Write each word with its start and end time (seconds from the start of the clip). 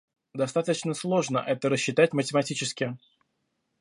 Достаточно 0.33 0.95
сложно 0.95 1.37
это 1.37 1.69
рассчитать 1.69 2.11
математически 2.11 2.97